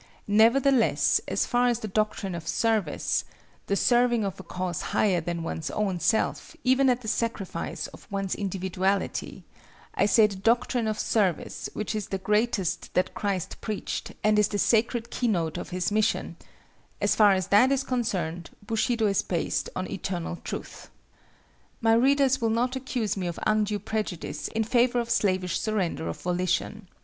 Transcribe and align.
Nevertheless, 0.27 1.21
as 1.27 1.45
far 1.45 1.67
as 1.67 1.77
the 1.81 1.87
doctrine 1.87 2.33
of 2.33 2.47
service—the 2.47 3.75
serving 3.75 4.25
of 4.25 4.39
a 4.39 4.43
cause 4.43 4.81
higher 4.97 5.21
than 5.21 5.43
one's 5.43 5.69
own 5.69 5.99
self, 5.99 6.57
even 6.63 6.89
at 6.89 7.01
the 7.01 7.07
sacrifice 7.07 7.85
of 7.85 8.07
one's 8.11 8.33
individuality; 8.33 9.43
I 9.93 10.07
say 10.07 10.25
the 10.25 10.37
doctrine 10.37 10.87
of 10.87 10.97
service, 10.99 11.69
which 11.75 11.93
is 11.93 12.07
the 12.07 12.17
greatest 12.17 12.91
that 12.95 13.13
Christ 13.13 13.61
preached 13.61 14.13
and 14.23 14.39
is 14.39 14.47
the 14.47 14.57
sacred 14.57 15.11
keynote 15.11 15.59
of 15.59 15.69
his 15.69 15.91
mission—as 15.91 17.15
far 17.15 17.33
as 17.33 17.49
that 17.49 17.71
is 17.71 17.83
concerned, 17.83 18.49
Bushido 18.65 19.05
is 19.05 19.21
based 19.21 19.69
on 19.75 19.85
eternal 19.85 20.37
truth. 20.37 20.89
My 21.79 21.93
readers 21.93 22.41
will 22.41 22.49
not 22.49 22.75
accuse 22.75 23.15
me 23.15 23.27
of 23.27 23.37
undue 23.45 23.77
prejudice 23.77 24.47
in 24.47 24.63
favor 24.63 24.99
of 24.99 25.11
slavish 25.11 25.59
surrender 25.59 26.07
of 26.07 26.19
volition. 26.19 26.87